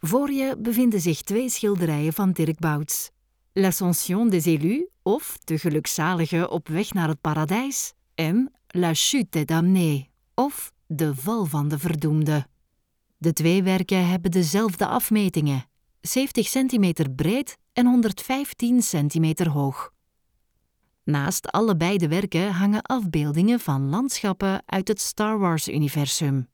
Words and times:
Voor 0.00 0.30
je 0.30 0.56
bevinden 0.58 1.00
zich 1.00 1.22
twee 1.22 1.48
schilderijen 1.48 2.12
van 2.12 2.32
Dirk 2.32 2.58
Bouts. 2.58 3.10
L'Ascension 3.52 4.28
des 4.28 4.46
élus, 4.46 4.86
of 5.02 5.38
De 5.44 5.58
gelukzalige 5.58 6.50
op 6.50 6.68
weg 6.68 6.92
naar 6.92 7.08
het 7.08 7.20
paradijs, 7.20 7.92
en 8.14 8.52
La 8.66 8.94
chute 8.94 9.26
des 9.30 9.46
damnés, 9.46 10.08
of 10.34 10.72
De 10.86 11.14
val 11.14 11.44
van 11.44 11.68
de 11.68 11.78
verdoemde. 11.78 12.46
De 13.16 13.32
twee 13.32 13.62
werken 13.62 14.08
hebben 14.08 14.30
dezelfde 14.30 14.86
afmetingen, 14.86 15.64
70 16.00 16.46
centimeter 16.46 17.10
breed 17.10 17.56
en 17.72 17.86
115 17.86 18.82
centimeter 18.82 19.48
hoog. 19.48 19.92
Naast 21.04 21.50
allebei 21.50 21.96
de 21.96 22.08
werken 22.08 22.52
hangen 22.52 22.82
afbeeldingen 22.82 23.60
van 23.60 23.88
landschappen 23.88 24.62
uit 24.66 24.88
het 24.88 25.00
Star 25.00 25.38
Wars-universum. 25.38 26.48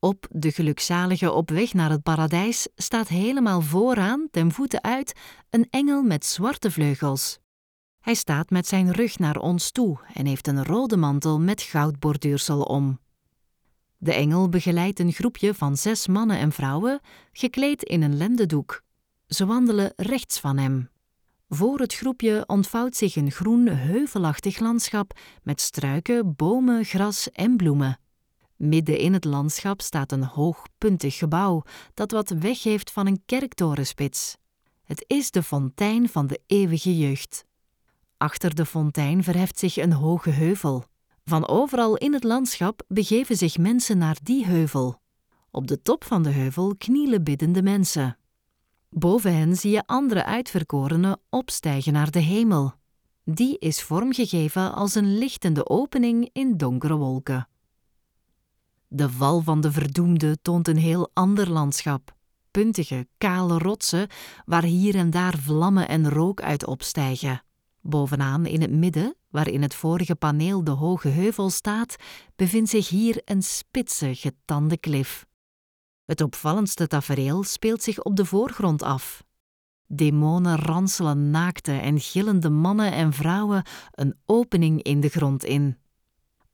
Op 0.00 0.26
de 0.30 0.52
gelukzalige 0.52 1.32
op 1.32 1.50
weg 1.50 1.74
naar 1.74 1.90
het 1.90 2.02
paradijs 2.02 2.68
staat 2.74 3.08
helemaal 3.08 3.60
vooraan, 3.60 4.28
ten 4.30 4.52
voeten 4.52 4.82
uit, 4.82 5.12
een 5.50 5.66
engel 5.70 6.02
met 6.02 6.26
zwarte 6.26 6.70
vleugels. 6.70 7.38
Hij 8.00 8.14
staat 8.14 8.50
met 8.50 8.66
zijn 8.66 8.92
rug 8.92 9.18
naar 9.18 9.36
ons 9.36 9.70
toe 9.70 9.98
en 10.14 10.26
heeft 10.26 10.46
een 10.46 10.64
rode 10.64 10.96
mantel 10.96 11.40
met 11.40 11.62
goudborduursel 11.62 12.62
om. 12.62 12.98
De 13.96 14.12
engel 14.12 14.48
begeleidt 14.48 15.00
een 15.00 15.12
groepje 15.12 15.54
van 15.54 15.76
zes 15.76 16.06
mannen 16.06 16.38
en 16.38 16.52
vrouwen, 16.52 17.00
gekleed 17.32 17.82
in 17.82 18.02
een 18.02 18.16
lendendoek. 18.16 18.82
Ze 19.26 19.46
wandelen 19.46 19.92
rechts 19.96 20.40
van 20.40 20.58
hem. 20.58 20.90
Voor 21.48 21.78
het 21.78 21.94
groepje 21.94 22.44
ontvouwt 22.46 22.96
zich 22.96 23.16
een 23.16 23.30
groen, 23.30 23.66
heuvelachtig 23.66 24.58
landschap 24.58 25.18
met 25.42 25.60
struiken, 25.60 26.36
bomen, 26.36 26.84
gras 26.84 27.30
en 27.30 27.56
bloemen. 27.56 27.98
Midden 28.58 28.98
in 28.98 29.12
het 29.12 29.24
landschap 29.24 29.80
staat 29.80 30.12
een 30.12 30.24
hoog, 30.24 30.62
puntig 30.78 31.16
gebouw 31.16 31.62
dat 31.94 32.10
wat 32.10 32.28
weggeeft 32.28 32.90
van 32.90 33.06
een 33.06 33.22
kerktorenspits. 33.26 34.36
Het 34.84 35.04
is 35.06 35.30
de 35.30 35.42
fontein 35.42 36.08
van 36.08 36.26
de 36.26 36.40
eeuwige 36.46 36.98
jeugd. 36.98 37.44
Achter 38.16 38.54
de 38.54 38.66
fontein 38.66 39.24
verheft 39.24 39.58
zich 39.58 39.76
een 39.76 39.92
hoge 39.92 40.30
heuvel. 40.30 40.84
Van 41.24 41.48
overal 41.48 41.96
in 41.96 42.12
het 42.12 42.24
landschap 42.24 42.82
begeven 42.88 43.36
zich 43.36 43.58
mensen 43.58 43.98
naar 43.98 44.16
die 44.22 44.46
heuvel. 44.46 45.00
Op 45.50 45.66
de 45.66 45.82
top 45.82 46.04
van 46.04 46.22
de 46.22 46.30
heuvel 46.30 46.74
knielen 46.76 47.24
biddende 47.24 47.62
mensen. 47.62 48.18
Boven 48.90 49.36
hen 49.36 49.56
zie 49.56 49.70
je 49.70 49.86
andere 49.86 50.24
uitverkorenen 50.24 51.20
opstijgen 51.30 51.92
naar 51.92 52.10
de 52.10 52.20
hemel. 52.20 52.72
Die 53.24 53.58
is 53.58 53.82
vormgegeven 53.82 54.74
als 54.74 54.94
een 54.94 55.18
lichtende 55.18 55.68
opening 55.68 56.30
in 56.32 56.56
donkere 56.56 56.96
wolken. 56.96 57.48
De 58.90 59.10
val 59.10 59.40
van 59.40 59.60
de 59.60 59.72
verdoemde 59.72 60.38
toont 60.42 60.68
een 60.68 60.76
heel 60.76 61.10
ander 61.12 61.50
landschap. 61.50 62.16
Puntige, 62.50 63.08
kale 63.18 63.58
rotsen 63.58 64.08
waar 64.44 64.62
hier 64.62 64.94
en 64.94 65.10
daar 65.10 65.38
vlammen 65.38 65.88
en 65.88 66.10
rook 66.10 66.42
uit 66.42 66.66
opstijgen. 66.66 67.42
Bovenaan 67.80 68.46
in 68.46 68.60
het 68.60 68.70
midden, 68.70 69.16
waar 69.28 69.48
in 69.48 69.62
het 69.62 69.74
vorige 69.74 70.14
paneel 70.14 70.64
de 70.64 70.70
hoge 70.70 71.08
heuvel 71.08 71.50
staat, 71.50 71.96
bevindt 72.36 72.70
zich 72.70 72.88
hier 72.88 73.22
een 73.24 73.42
spitse, 73.42 74.14
getande 74.14 74.78
klif. 74.78 75.26
Het 76.04 76.20
opvallendste 76.20 76.86
tafereel 76.86 77.42
speelt 77.42 77.82
zich 77.82 78.02
op 78.02 78.16
de 78.16 78.24
voorgrond 78.24 78.82
af. 78.82 79.24
Demonen 79.86 80.56
ranselen 80.56 81.30
naakte 81.30 81.72
en 81.72 82.00
gillende 82.00 82.50
mannen 82.50 82.92
en 82.92 83.12
vrouwen 83.12 83.62
een 83.90 84.14
opening 84.26 84.82
in 84.82 85.00
de 85.00 85.08
grond 85.08 85.44
in. 85.44 85.78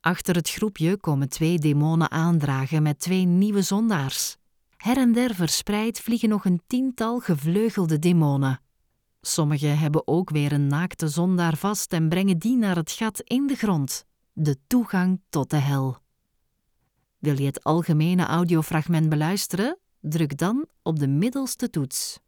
Achter 0.05 0.35
het 0.35 0.49
groepje 0.49 0.97
komen 0.97 1.29
twee 1.29 1.59
demonen 1.59 2.11
aandragen 2.11 2.83
met 2.83 2.99
twee 2.99 3.25
nieuwe 3.25 3.61
zondaars. 3.61 4.35
Her 4.77 4.97
en 4.97 5.11
der 5.11 5.35
verspreid 5.35 5.99
vliegen 5.99 6.29
nog 6.29 6.45
een 6.45 6.61
tiental 6.67 7.19
gevleugelde 7.19 7.99
demonen. 7.99 8.59
Sommigen 9.21 9.77
hebben 9.77 10.07
ook 10.07 10.29
weer 10.29 10.51
een 10.51 10.67
naakte 10.67 11.07
zondaar 11.07 11.57
vast 11.57 11.93
en 11.93 12.09
brengen 12.09 12.37
die 12.37 12.57
naar 12.57 12.75
het 12.75 12.91
gat 12.91 13.19
in 13.19 13.47
de 13.47 13.55
grond, 13.55 14.05
de 14.33 14.57
toegang 14.67 15.21
tot 15.29 15.49
de 15.49 15.57
hel. 15.57 15.97
Wil 17.19 17.39
je 17.39 17.45
het 17.45 17.63
algemene 17.63 18.25
audiofragment 18.25 19.09
beluisteren? 19.09 19.77
Druk 20.01 20.37
dan 20.37 20.65
op 20.83 20.99
de 20.99 21.07
middelste 21.07 21.69
toets. 21.69 22.19